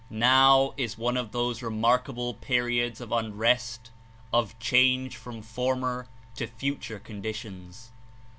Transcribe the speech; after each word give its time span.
Now 0.09 0.73
is 0.77 0.97
one 0.97 1.15
of 1.15 1.31
those 1.31 1.61
remark 1.61 2.09
able 2.09 2.33
periods 2.33 3.01
of 3.01 3.11
unrest, 3.11 3.91
of 4.33 4.57
change 4.57 5.15
from 5.15 5.33
Coming 5.43 5.43
of 5.43 5.45
former 5.45 6.07
to 6.37 6.47
future 6.47 6.97
conditions. 6.97 7.91